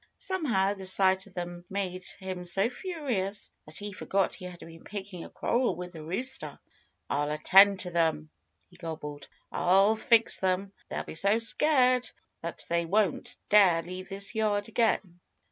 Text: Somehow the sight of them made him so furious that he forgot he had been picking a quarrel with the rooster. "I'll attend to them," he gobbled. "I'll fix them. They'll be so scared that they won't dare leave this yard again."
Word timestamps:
Somehow 0.17 0.73
the 0.73 0.87
sight 0.87 1.27
of 1.27 1.35
them 1.35 1.63
made 1.69 2.05
him 2.19 2.43
so 2.43 2.69
furious 2.71 3.51
that 3.67 3.77
he 3.77 3.93
forgot 3.93 4.33
he 4.33 4.45
had 4.45 4.59
been 4.59 4.83
picking 4.83 5.23
a 5.23 5.29
quarrel 5.29 5.75
with 5.75 5.93
the 5.93 6.01
rooster. 6.03 6.57
"I'll 7.07 7.29
attend 7.29 7.81
to 7.81 7.91
them," 7.91 8.31
he 8.71 8.77
gobbled. 8.77 9.27
"I'll 9.51 9.95
fix 9.95 10.39
them. 10.39 10.73
They'll 10.89 11.03
be 11.03 11.13
so 11.13 11.37
scared 11.37 12.09
that 12.41 12.65
they 12.67 12.87
won't 12.87 13.37
dare 13.49 13.83
leave 13.83 14.09
this 14.09 14.33
yard 14.33 14.67
again." 14.69 15.19